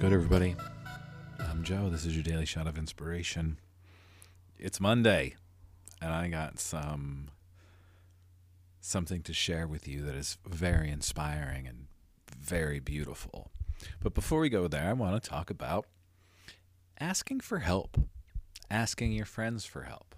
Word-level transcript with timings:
good, 0.00 0.14
everybody? 0.14 0.56
I'm 1.38 1.62
Joe. 1.62 1.90
This 1.90 2.06
is 2.06 2.16
your 2.16 2.22
daily 2.22 2.46
shot 2.46 2.66
of 2.66 2.78
inspiration. 2.78 3.58
It's 4.58 4.80
Monday, 4.80 5.34
and 6.00 6.10
I 6.10 6.28
got 6.28 6.58
some 6.58 7.28
something 8.80 9.20
to 9.20 9.34
share 9.34 9.66
with 9.66 9.86
you 9.86 10.00
that 10.04 10.14
is 10.14 10.38
very 10.46 10.88
inspiring 10.88 11.66
and 11.66 11.88
very 12.34 12.80
beautiful. 12.80 13.50
But 14.02 14.14
before 14.14 14.40
we 14.40 14.48
go 14.48 14.68
there, 14.68 14.88
I 14.88 14.94
want 14.94 15.22
to 15.22 15.28
talk 15.28 15.50
about 15.50 15.84
asking 16.98 17.40
for 17.40 17.58
help, 17.58 18.00
asking 18.70 19.12
your 19.12 19.26
friends 19.26 19.66
for 19.66 19.82
help. 19.82 20.14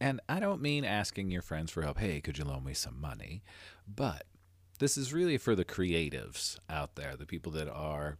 And 0.00 0.20
I 0.28 0.40
don't 0.40 0.60
mean 0.60 0.84
asking 0.84 1.30
your 1.30 1.42
friends 1.42 1.70
for 1.70 1.82
help, 1.82 1.98
hey, 1.98 2.20
could 2.20 2.38
you 2.38 2.44
loan 2.44 2.64
me 2.64 2.74
some 2.74 3.00
money? 3.00 3.44
But 3.86 4.24
this 4.80 4.96
is 4.96 5.12
really 5.12 5.38
for 5.38 5.54
the 5.54 5.64
creatives 5.64 6.58
out 6.68 6.96
there, 6.96 7.14
the 7.16 7.24
people 7.24 7.52
that 7.52 7.68
are 7.68 8.18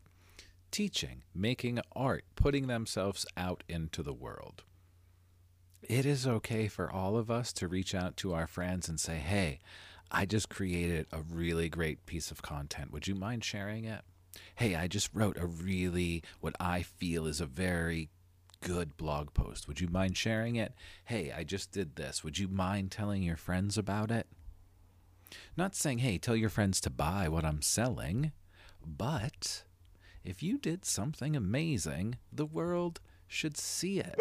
teaching, 0.74 1.22
making 1.32 1.78
art, 1.94 2.24
putting 2.34 2.66
themselves 2.66 3.24
out 3.36 3.62
into 3.68 4.02
the 4.02 4.12
world. 4.12 4.64
It 5.82 6.04
is 6.04 6.26
okay 6.26 6.66
for 6.66 6.90
all 6.90 7.16
of 7.16 7.30
us 7.30 7.52
to 7.52 7.68
reach 7.68 7.94
out 7.94 8.16
to 8.16 8.34
our 8.34 8.48
friends 8.48 8.88
and 8.88 8.98
say, 8.98 9.18
hey, 9.18 9.60
I 10.10 10.26
just 10.26 10.48
created 10.48 11.06
a 11.12 11.20
really 11.20 11.68
great 11.68 12.06
piece 12.06 12.32
of 12.32 12.42
content. 12.42 12.90
Would 12.90 13.06
you 13.06 13.14
mind 13.14 13.44
sharing 13.44 13.84
it? 13.84 14.00
Hey, 14.56 14.74
I 14.74 14.88
just 14.88 15.10
wrote 15.14 15.38
a 15.38 15.46
really, 15.46 16.24
what 16.40 16.56
I 16.58 16.82
feel 16.82 17.28
is 17.28 17.40
a 17.40 17.46
very 17.46 18.10
good 18.60 18.96
blog 18.96 19.32
post. 19.32 19.68
Would 19.68 19.80
you 19.80 19.86
mind 19.86 20.16
sharing 20.16 20.56
it? 20.56 20.74
Hey, 21.04 21.30
I 21.30 21.44
just 21.44 21.70
did 21.70 21.94
this. 21.94 22.24
Would 22.24 22.36
you 22.36 22.48
mind 22.48 22.90
telling 22.90 23.22
your 23.22 23.36
friends 23.36 23.78
about 23.78 24.10
it? 24.10 24.26
Not 25.56 25.76
saying, 25.76 25.98
hey, 25.98 26.18
tell 26.18 26.34
your 26.34 26.50
friends 26.50 26.80
to 26.80 26.90
buy 26.90 27.28
what 27.28 27.44
I'm 27.44 27.62
selling, 27.62 28.32
but 28.84 29.62
if 30.24 30.42
you 30.42 30.58
did 30.58 30.84
something 30.84 31.36
amazing, 31.36 32.16
the 32.32 32.46
world 32.46 33.00
should 33.28 33.56
see 33.56 34.00
it. 34.00 34.18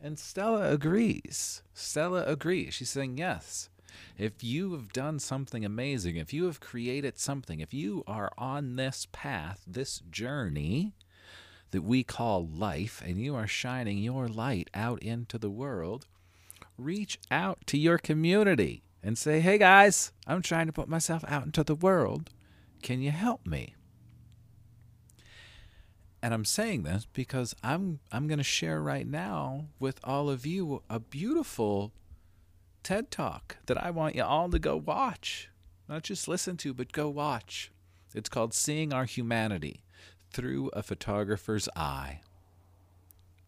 And 0.00 0.18
Stella 0.18 0.70
agrees. 0.70 1.62
Stella 1.74 2.24
agrees. 2.24 2.74
She's 2.74 2.90
saying, 2.90 3.18
yes. 3.18 3.68
If 4.16 4.44
you 4.44 4.72
have 4.72 4.92
done 4.92 5.18
something 5.18 5.64
amazing, 5.64 6.16
if 6.16 6.32
you 6.32 6.44
have 6.44 6.60
created 6.60 7.18
something, 7.18 7.60
if 7.60 7.74
you 7.74 8.04
are 8.06 8.30
on 8.38 8.76
this 8.76 9.06
path, 9.12 9.62
this 9.66 10.00
journey 10.10 10.94
that 11.70 11.82
we 11.82 12.02
call 12.02 12.46
life, 12.46 13.02
and 13.04 13.18
you 13.18 13.34
are 13.34 13.46
shining 13.46 13.98
your 13.98 14.28
light 14.28 14.68
out 14.74 15.02
into 15.02 15.38
the 15.38 15.50
world, 15.50 16.06
reach 16.78 17.18
out 17.30 17.58
to 17.66 17.78
your 17.78 17.98
community 17.98 18.82
and 19.02 19.16
say, 19.16 19.40
hey 19.40 19.58
guys, 19.58 20.12
I'm 20.26 20.42
trying 20.42 20.66
to 20.66 20.72
put 20.72 20.88
myself 20.88 21.24
out 21.28 21.46
into 21.46 21.64
the 21.64 21.74
world. 21.74 22.30
Can 22.82 23.00
you 23.00 23.10
help 23.10 23.46
me? 23.46 23.74
And 26.22 26.34
I'm 26.34 26.44
saying 26.44 26.82
this 26.82 27.06
because 27.12 27.54
I'm 27.62 28.00
I'm 28.12 28.28
going 28.28 28.38
to 28.38 28.44
share 28.44 28.82
right 28.82 29.06
now 29.06 29.66
with 29.78 29.98
all 30.04 30.28
of 30.28 30.44
you 30.44 30.82
a 30.90 31.00
beautiful 31.00 31.92
TED 32.82 33.10
Talk 33.10 33.56
that 33.66 33.82
I 33.82 33.90
want 33.90 34.14
you 34.14 34.22
all 34.22 34.50
to 34.50 34.58
go 34.58 34.76
watch. 34.76 35.48
Not 35.88 36.02
just 36.02 36.28
listen 36.28 36.56
to, 36.58 36.74
but 36.74 36.92
go 36.92 37.08
watch. 37.08 37.72
It's 38.14 38.28
called 38.28 38.54
Seeing 38.54 38.92
Our 38.92 39.06
Humanity 39.06 39.82
Through 40.32 40.70
a 40.72 40.82
Photographer's 40.82 41.68
Eye. 41.74 42.20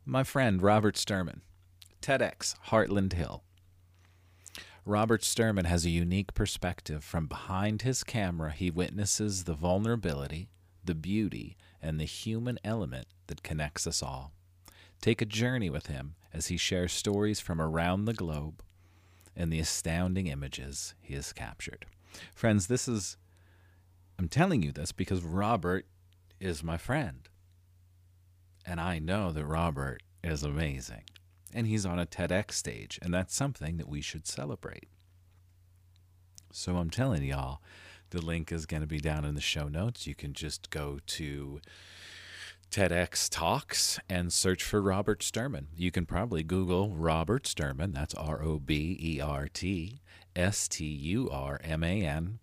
My 0.05 0.25
friend 0.25 0.63
Robert 0.63 0.97
Sturman, 0.97 1.41
TEDx 2.01 2.55
Heartland 2.69 3.13
Hill. 3.13 3.43
Robert 4.85 5.23
Sturman 5.23 5.67
has 5.67 5.85
a 5.85 5.91
unique 5.91 6.35
perspective. 6.35 7.05
From 7.05 7.27
behind 7.27 7.83
his 7.83 8.03
camera, 8.03 8.51
he 8.51 8.71
witnesses 8.71 9.45
the 9.45 9.55
vulnerability, 9.55 10.49
the 10.85 10.97
beauty, 10.97 11.57
and 11.83 11.99
the 11.99 12.05
human 12.05 12.59
element 12.65 13.07
that 13.27 13.43
connects 13.43 13.87
us 13.87 14.03
all. 14.03 14.33
Take 15.01 15.21
a 15.21 15.27
journey 15.27 15.69
with 15.69 15.87
him 15.89 16.15
as 16.33 16.47
he 16.47 16.57
shares 16.57 16.93
stories 16.93 17.41
from 17.41 17.61
around 17.61 18.05
the 18.05 18.15
globe 18.15 18.63
and 19.37 19.53
the 19.53 19.61
astounding 19.61 20.29
images 20.29 20.95
he 21.01 21.15
has 21.15 21.33
captured. 21.33 21.87
Friends, 22.35 22.67
this 22.67 22.87
is, 22.87 23.17
I'm 24.19 24.29
telling 24.29 24.63
you 24.63 24.73
this 24.73 24.93
because 24.93 25.23
Robert 25.23 25.87
is 26.39 26.63
my 26.63 26.77
friend. 26.77 27.29
And 28.65 28.81
I 28.81 28.99
know 28.99 29.33
that 29.33 29.45
Robert 29.45 30.03
is 30.23 30.43
amazing. 30.43 31.05
And 31.55 31.67
he's 31.67 31.85
on 31.85 31.99
a 31.99 32.07
TEDx 32.07 32.53
stage, 32.53 32.99
and 33.03 33.13
that's 33.13 33.35
something 33.35 33.77
that 33.77 33.89
we 33.89 34.01
should 34.01 34.27
celebrate. 34.27 34.89
So 36.53 36.77
I'm 36.77 36.91
telling 36.91 37.25
y'all, 37.25 37.61
the 38.13 38.25
link 38.25 38.53
is 38.53 38.67
going 38.67 38.83
to 38.83 38.87
be 38.87 39.01
down 39.01 39.25
in 39.25 39.35
the 39.35 39.41
show 39.41 39.69
notes. 39.69 40.07
You 40.07 40.15
can 40.15 40.35
just 40.35 40.71
go 40.71 41.01
to 41.07 41.61
TEDx 42.71 43.29
Talks 43.29 43.99
and 44.09 44.33
search 44.33 44.63
for 44.63 44.81
Robert 44.81 45.21
Sturman. 45.21 45.67
You 45.77 45.91
can 45.91 46.07
probably 46.07 46.43
Google 46.43 46.95
Robert 46.95 47.45
Sturman. 47.45 47.93
That's 47.93 48.15
R 48.15 48.43
O 48.43 48.59
B 48.59 48.97
E 49.01 49.21
R 49.21 49.49
T 49.53 50.01
S 50.37 50.69
T 50.69 50.85
U 50.85 51.29
R 51.31 51.61
M 51.65 51.83
A 51.83 52.03
N. 52.03 52.39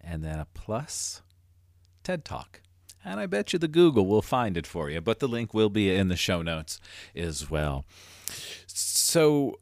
And 0.00 0.22
then 0.22 0.38
a 0.38 0.46
plus 0.54 1.22
TED 2.04 2.24
Talk. 2.24 2.60
And 3.04 3.20
I 3.20 3.26
bet 3.26 3.52
you 3.52 3.58
the 3.58 3.68
Google 3.68 4.06
will 4.06 4.22
find 4.22 4.56
it 4.56 4.66
for 4.66 4.90
you, 4.90 5.00
but 5.00 5.18
the 5.18 5.28
link 5.28 5.54
will 5.54 5.70
be 5.70 5.94
in 5.94 6.08
the 6.08 6.16
show 6.16 6.42
notes 6.42 6.80
as 7.14 7.50
well. 7.50 7.84
So, 8.66 9.60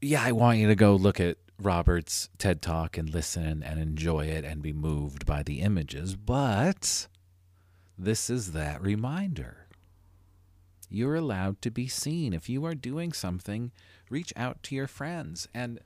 yeah, 0.00 0.22
I 0.22 0.32
want 0.32 0.58
you 0.58 0.68
to 0.68 0.74
go 0.74 0.94
look 0.94 1.20
at 1.20 1.38
Robert's 1.64 2.28
TED 2.36 2.60
Talk 2.60 2.98
and 2.98 3.08
listen 3.08 3.62
and 3.62 3.80
enjoy 3.80 4.26
it 4.26 4.44
and 4.44 4.60
be 4.60 4.72
moved 4.72 5.24
by 5.24 5.42
the 5.42 5.62
images, 5.62 6.14
but 6.14 7.08
this 7.98 8.28
is 8.28 8.52
that 8.52 8.82
reminder. 8.82 9.66
You're 10.90 11.14
allowed 11.14 11.62
to 11.62 11.70
be 11.70 11.88
seen. 11.88 12.34
If 12.34 12.50
you 12.50 12.66
are 12.66 12.74
doing 12.74 13.14
something, 13.14 13.72
reach 14.10 14.32
out 14.36 14.62
to 14.64 14.74
your 14.74 14.86
friends. 14.86 15.48
And 15.54 15.80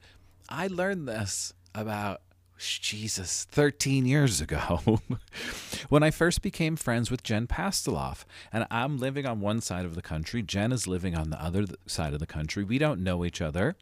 I 0.49 0.67
learned 0.67 1.07
this 1.07 1.55
about 1.75 2.23
Jesus, 2.59 3.47
13 3.49 4.05
years 4.05 4.41
ago, 4.41 5.01
when 5.89 6.03
I 6.03 6.11
first 6.11 6.43
became 6.43 6.75
friends 6.75 7.09
with 7.09 7.23
Jen 7.23 7.47
Pastiloff. 7.47 8.25
And 8.53 8.67
I'm 8.69 8.99
living 8.99 9.27
on 9.27 9.41
one 9.41 9.61
side 9.61 9.85
of 9.85 9.95
the 9.95 10.03
country. 10.03 10.43
Jen 10.43 10.73
is 10.73 10.89
living 10.89 11.17
on 11.17 11.31
the 11.31 11.41
other 11.41 11.67
side 11.87 12.15
of 12.15 12.19
the 12.19 12.27
country. 12.27 12.65
We 12.65 12.79
don't 12.79 13.05
know 13.05 13.25
each 13.25 13.41
other 13.41 13.77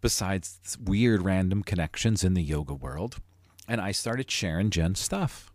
besides 0.00 0.76
weird 0.82 1.22
random 1.22 1.62
connections 1.62 2.24
in 2.24 2.34
the 2.34 2.42
yoga 2.42 2.74
world. 2.74 3.16
And 3.66 3.80
I 3.80 3.92
started 3.92 4.30
sharing 4.30 4.70
Jen's 4.70 4.98
stuff. 4.98 5.52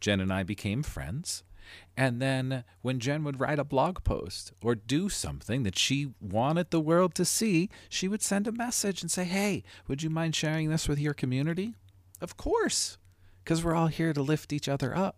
Jen 0.00 0.20
and 0.20 0.32
I 0.32 0.42
became 0.42 0.82
friends. 0.82 1.42
And 1.96 2.20
then 2.20 2.64
when 2.82 2.98
Jen 2.98 3.24
would 3.24 3.40
write 3.40 3.58
a 3.58 3.64
blog 3.64 4.02
post 4.04 4.52
or 4.62 4.74
do 4.74 5.08
something 5.08 5.62
that 5.62 5.78
she 5.78 6.12
wanted 6.20 6.70
the 6.70 6.80
world 6.80 7.14
to 7.14 7.24
see, 7.24 7.68
she 7.88 8.08
would 8.08 8.22
send 8.22 8.46
a 8.46 8.52
message 8.52 9.02
and 9.02 9.10
say, 9.10 9.24
Hey, 9.24 9.62
would 9.86 10.02
you 10.02 10.10
mind 10.10 10.34
sharing 10.34 10.70
this 10.70 10.88
with 10.88 10.98
your 10.98 11.14
community? 11.14 11.74
Of 12.20 12.36
course, 12.36 12.98
because 13.42 13.64
we're 13.64 13.74
all 13.74 13.86
here 13.86 14.12
to 14.12 14.22
lift 14.22 14.52
each 14.52 14.68
other 14.68 14.96
up. 14.96 15.16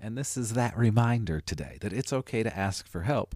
And 0.00 0.16
this 0.16 0.36
is 0.36 0.54
that 0.54 0.76
reminder 0.76 1.40
today 1.40 1.76
that 1.80 1.92
it's 1.92 2.12
okay 2.12 2.42
to 2.42 2.56
ask 2.56 2.88
for 2.88 3.02
help. 3.02 3.34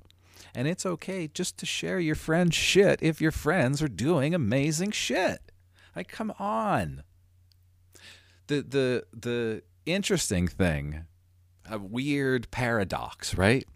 And 0.55 0.69
it's 0.69 0.87
okay 0.87 1.29
just 1.29 1.59
to 1.59 1.67
share 1.67 1.99
your 1.99 2.15
friend's 2.15 2.55
shit 2.55 3.01
if 3.03 3.21
your 3.21 3.33
friends 3.33 3.83
are 3.83 3.89
doing 3.89 4.35
amazing 4.35 4.93
shit. 4.93 5.53
Like, 5.97 6.09
come 6.09 6.33
on. 6.39 7.03
The 8.47 8.63
the 8.63 9.05
the 9.13 9.63
interesting 9.87 10.49
thing, 10.49 11.05
a 11.69 11.79
weird 11.79 12.51
paradox, 12.51 13.35
right? 13.37 13.67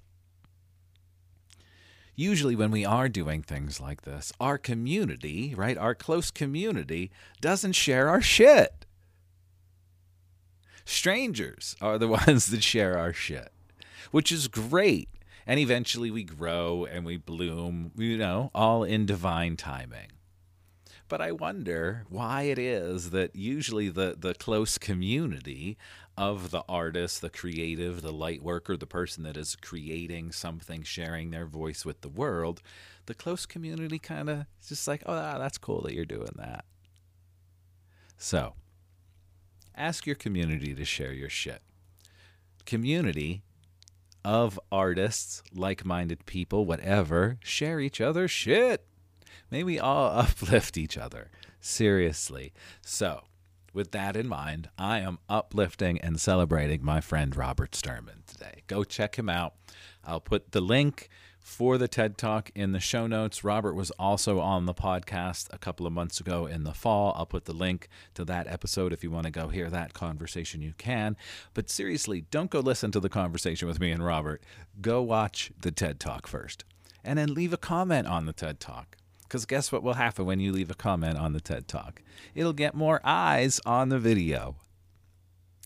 Usually, 2.14 2.56
when 2.56 2.72
we 2.72 2.84
are 2.84 3.08
doing 3.08 3.42
things 3.42 3.80
like 3.80 4.02
this, 4.02 4.32
our 4.40 4.58
community, 4.58 5.54
right, 5.54 5.78
our 5.78 5.94
close 5.94 6.30
community, 6.30 7.12
doesn't 7.40 7.72
share 7.72 8.08
our 8.08 8.20
shit. 8.20 8.84
Strangers 10.84 11.76
are 11.80 11.96
the 11.96 12.08
ones 12.26 12.46
that 12.46 12.62
share 12.62 12.98
our 12.98 13.12
shit, 13.12 13.52
which 14.10 14.32
is 14.32 14.48
great 14.48 15.08
and 15.48 15.58
eventually 15.58 16.10
we 16.10 16.24
grow 16.24 16.84
and 16.84 17.06
we 17.06 17.16
bloom, 17.16 17.90
you 17.96 18.18
know, 18.18 18.50
all 18.54 18.84
in 18.84 19.06
divine 19.06 19.56
timing. 19.56 20.12
But 21.08 21.22
I 21.22 21.32
wonder 21.32 22.04
why 22.10 22.42
it 22.42 22.58
is 22.58 23.10
that 23.10 23.34
usually 23.34 23.88
the, 23.88 24.14
the 24.16 24.34
close 24.34 24.76
community 24.76 25.78
of 26.18 26.50
the 26.50 26.62
artist, 26.68 27.22
the 27.22 27.30
creative, 27.30 28.02
the 28.02 28.12
light 28.12 28.42
worker, 28.42 28.76
the 28.76 28.86
person 28.86 29.22
that 29.22 29.38
is 29.38 29.56
creating 29.56 30.32
something, 30.32 30.82
sharing 30.82 31.30
their 31.30 31.46
voice 31.46 31.82
with 31.82 32.02
the 32.02 32.10
world, 32.10 32.60
the 33.06 33.14
close 33.14 33.46
community 33.46 33.98
kind 33.98 34.28
of 34.28 34.44
just 34.68 34.86
like, 34.86 35.02
oh, 35.06 35.14
ah, 35.14 35.38
that's 35.38 35.56
cool 35.56 35.80
that 35.80 35.94
you're 35.94 36.04
doing 36.04 36.34
that. 36.36 36.66
So 38.18 38.52
ask 39.74 40.06
your 40.06 40.16
community 40.16 40.74
to 40.74 40.84
share 40.84 41.14
your 41.14 41.30
shit. 41.30 41.62
Community 42.66 43.44
of 44.24 44.58
artists, 44.70 45.42
like 45.54 45.84
minded 45.84 46.26
people, 46.26 46.64
whatever, 46.64 47.38
share 47.42 47.80
each 47.80 48.00
other's 48.00 48.30
shit. 48.30 48.84
May 49.50 49.62
we 49.62 49.78
all 49.78 50.10
uplift 50.18 50.76
each 50.76 50.98
other. 50.98 51.30
Seriously. 51.60 52.52
So, 52.82 53.22
with 53.72 53.92
that 53.92 54.16
in 54.16 54.28
mind, 54.28 54.70
I 54.78 55.00
am 55.00 55.18
uplifting 55.28 56.00
and 56.00 56.20
celebrating 56.20 56.84
my 56.84 57.00
friend 57.00 57.36
Robert 57.36 57.72
Sturman 57.72 58.24
today. 58.26 58.62
Go 58.66 58.84
check 58.84 59.16
him 59.16 59.28
out. 59.28 59.54
I'll 60.08 60.20
put 60.20 60.52
the 60.52 60.60
link 60.60 61.08
for 61.38 61.78
the 61.78 61.88
TED 61.88 62.18
Talk 62.18 62.50
in 62.54 62.72
the 62.72 62.80
show 62.80 63.06
notes. 63.06 63.44
Robert 63.44 63.74
was 63.74 63.90
also 63.92 64.40
on 64.40 64.66
the 64.66 64.74
podcast 64.74 65.46
a 65.52 65.58
couple 65.58 65.86
of 65.86 65.92
months 65.92 66.20
ago 66.20 66.46
in 66.46 66.64
the 66.64 66.72
fall. 66.72 67.14
I'll 67.16 67.26
put 67.26 67.44
the 67.44 67.52
link 67.52 67.88
to 68.14 68.24
that 68.24 68.46
episode 68.46 68.92
if 68.92 69.04
you 69.04 69.10
want 69.10 69.24
to 69.24 69.30
go 69.30 69.48
hear 69.48 69.70
that 69.70 69.94
conversation, 69.94 70.62
you 70.62 70.74
can. 70.76 71.16
But 71.54 71.70
seriously, 71.70 72.22
don't 72.30 72.50
go 72.50 72.60
listen 72.60 72.90
to 72.92 73.00
the 73.00 73.08
conversation 73.08 73.68
with 73.68 73.80
me 73.80 73.90
and 73.90 74.04
Robert. 74.04 74.42
Go 74.80 75.02
watch 75.02 75.52
the 75.60 75.70
TED 75.70 76.00
Talk 76.00 76.26
first 76.26 76.64
and 77.04 77.18
then 77.18 77.34
leave 77.34 77.52
a 77.52 77.58
comment 77.58 78.06
on 78.06 78.26
the 78.26 78.32
TED 78.32 78.60
Talk. 78.60 78.96
Because 79.22 79.44
guess 79.44 79.70
what 79.70 79.82
will 79.82 79.94
happen 79.94 80.24
when 80.24 80.40
you 80.40 80.52
leave 80.52 80.70
a 80.70 80.74
comment 80.74 81.18
on 81.18 81.34
the 81.34 81.40
TED 81.40 81.68
Talk? 81.68 82.02
It'll 82.34 82.54
get 82.54 82.74
more 82.74 83.00
eyes 83.04 83.60
on 83.66 83.90
the 83.90 83.98
video. 83.98 84.56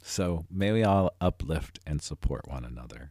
So 0.03 0.47
may 0.51 0.73
we 0.73 0.83
all 0.83 1.15
uplift 1.21 1.79
and 1.87 2.03
support 2.03 2.49
one 2.49 2.65
another. 2.65 3.11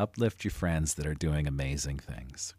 Uplift 0.00 0.44
your 0.44 0.50
friends 0.50 0.94
that 0.94 1.04
are 1.04 1.12
doing 1.12 1.46
amazing 1.46 1.98
things. 1.98 2.54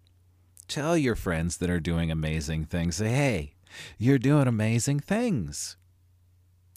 Tell 0.68 0.96
your 0.96 1.16
friends 1.16 1.58
that 1.58 1.72
are 1.72 1.80
doing 1.80 2.12
amazing 2.12 2.66
things, 2.66 2.98
say, 2.98 3.10
hey, 3.10 3.56
you're 3.98 4.20
doing 4.20 4.48
amazing 4.48 5.00
things. 5.00 5.76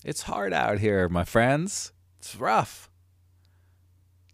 It's 0.03 0.23
hard 0.23 0.55
out 0.55 0.79
here, 0.79 1.07
my 1.11 1.25
friends. 1.25 1.93
It's 2.19 2.35
rough. 2.35 2.89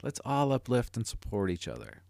Let's 0.04 0.20
all 0.24 0.52
uplift 0.52 0.96
and 0.96 1.04
support 1.04 1.50
each 1.50 1.66
other. 1.66 2.02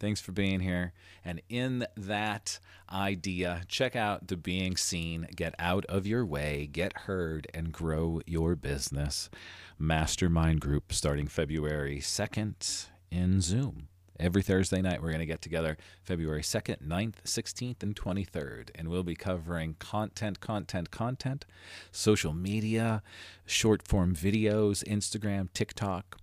Thanks 0.00 0.20
for 0.20 0.32
being 0.32 0.58
here. 0.58 0.92
And 1.24 1.40
in 1.48 1.86
that 1.96 2.58
idea, 2.92 3.62
check 3.68 3.94
out 3.94 4.26
the 4.26 4.36
Being 4.36 4.76
Seen, 4.76 5.28
Get 5.36 5.54
Out 5.60 5.86
of 5.86 6.08
Your 6.08 6.26
Way, 6.26 6.66
Get 6.66 7.02
Heard, 7.02 7.46
and 7.54 7.70
Grow 7.72 8.20
Your 8.26 8.56
Business 8.56 9.30
mastermind 9.78 10.60
group 10.60 10.92
starting 10.92 11.28
February 11.28 12.00
2nd 12.00 12.88
in 13.12 13.40
Zoom. 13.40 13.88
Every 14.18 14.42
Thursday 14.42 14.80
night, 14.80 15.02
we're 15.02 15.08
going 15.08 15.20
to 15.20 15.26
get 15.26 15.42
together 15.42 15.76
February 16.02 16.42
2nd, 16.42 16.86
9th, 16.86 17.22
16th, 17.24 17.82
and 17.82 17.96
23rd. 17.96 18.70
And 18.74 18.88
we'll 18.88 19.02
be 19.02 19.16
covering 19.16 19.74
content, 19.78 20.40
content, 20.40 20.90
content, 20.90 21.44
social 21.90 22.32
media, 22.32 23.02
short 23.44 23.82
form 23.82 24.14
videos, 24.14 24.84
Instagram, 24.84 25.48
TikTok, 25.52 26.18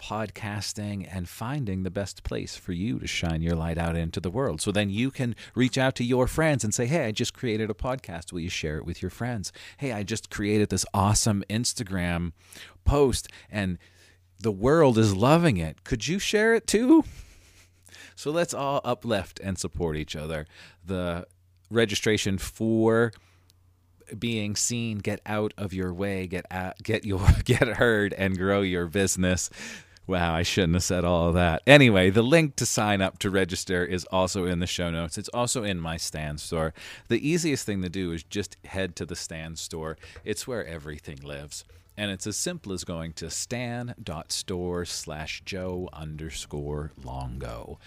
podcasting, 0.00 1.08
and 1.10 1.28
finding 1.28 1.82
the 1.82 1.90
best 1.90 2.22
place 2.22 2.56
for 2.56 2.72
you 2.72 2.98
to 2.98 3.06
shine 3.06 3.42
your 3.42 3.54
light 3.56 3.78
out 3.78 3.96
into 3.96 4.20
the 4.20 4.30
world. 4.30 4.60
So 4.60 4.72
then 4.72 4.90
you 4.90 5.10
can 5.10 5.36
reach 5.54 5.78
out 5.78 5.94
to 5.96 6.04
your 6.04 6.26
friends 6.26 6.64
and 6.64 6.74
say, 6.74 6.86
Hey, 6.86 7.06
I 7.06 7.12
just 7.12 7.32
created 7.32 7.70
a 7.70 7.74
podcast. 7.74 8.32
Will 8.32 8.40
you 8.40 8.50
share 8.50 8.78
it 8.78 8.84
with 8.84 9.02
your 9.02 9.10
friends? 9.10 9.52
Hey, 9.78 9.92
I 9.92 10.02
just 10.02 10.30
created 10.30 10.70
this 10.70 10.86
awesome 10.92 11.44
Instagram 11.48 12.32
post 12.84 13.28
and 13.50 13.78
the 14.38 14.52
world 14.52 14.98
is 14.98 15.14
loving 15.14 15.56
it. 15.56 15.84
Could 15.84 16.06
you 16.06 16.18
share 16.18 16.54
it 16.54 16.66
too? 16.66 17.04
So 18.18 18.30
let's 18.30 18.54
all 18.54 18.80
uplift 18.82 19.40
and 19.44 19.58
support 19.58 19.94
each 19.94 20.16
other. 20.16 20.46
The 20.82 21.26
registration 21.70 22.38
for 22.38 23.12
being 24.18 24.56
seen 24.56 24.98
get 24.98 25.20
out 25.26 25.52
of 25.58 25.74
your 25.74 25.92
way 25.92 26.26
get 26.26 26.46
out, 26.50 26.82
get 26.82 27.04
your 27.04 27.20
get 27.44 27.66
heard 27.68 28.14
and 28.14 28.38
grow 28.38 28.62
your 28.62 28.86
business 28.86 29.50
wow 30.06 30.34
i 30.34 30.42
shouldn't 30.42 30.74
have 30.74 30.82
said 30.82 31.04
all 31.04 31.28
of 31.28 31.34
that 31.34 31.62
anyway 31.66 32.10
the 32.10 32.22
link 32.22 32.56
to 32.56 32.66
sign 32.66 33.00
up 33.00 33.18
to 33.18 33.30
register 33.30 33.84
is 33.84 34.04
also 34.06 34.46
in 34.46 34.58
the 34.58 34.66
show 34.66 34.90
notes 34.90 35.18
it's 35.18 35.28
also 35.30 35.62
in 35.62 35.80
my 35.80 35.96
Stan 35.96 36.38
Store 36.38 36.72
the 37.08 37.28
easiest 37.28 37.66
thing 37.66 37.82
to 37.82 37.88
do 37.88 38.12
is 38.12 38.22
just 38.22 38.56
head 38.64 38.96
to 38.96 39.06
the 39.06 39.16
Stan 39.16 39.56
Store 39.56 39.96
it's 40.24 40.46
where 40.46 40.66
everything 40.66 41.18
lives 41.22 41.64
and 41.96 42.10
it's 42.10 42.26
as 42.26 42.36
simple 42.36 42.72
as 42.72 42.84
going 42.84 43.12
to 43.14 43.30
stan.store 43.30 44.84
slash 44.84 45.42
joe 45.44 45.88
underscore 45.92 46.92
longo. 47.02 47.78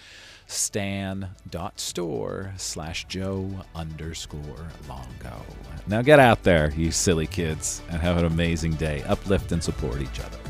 Stan.store 0.47 2.53
slash 2.57 3.05
joe 3.05 3.51
underscore 3.75 4.67
longo. 4.87 5.45
Now 5.87 6.01
get 6.01 6.19
out 6.19 6.43
there, 6.43 6.71
you 6.71 6.91
silly 6.91 7.27
kids, 7.27 7.81
and 7.89 8.01
have 8.01 8.17
an 8.17 8.25
amazing 8.25 8.73
day. 8.73 9.03
Uplift 9.03 9.51
and 9.51 9.63
support 9.63 10.01
each 10.01 10.19
other. 10.19 10.48